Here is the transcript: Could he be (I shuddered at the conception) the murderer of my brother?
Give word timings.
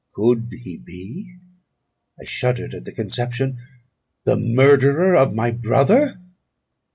Could 0.13 0.51
he 0.63 0.77
be 0.77 1.35
(I 2.19 2.23
shuddered 2.25 2.73
at 2.73 2.85
the 2.85 2.91
conception) 2.91 3.59
the 4.23 4.35
murderer 4.35 5.13
of 5.15 5.35
my 5.35 5.51
brother? 5.51 6.19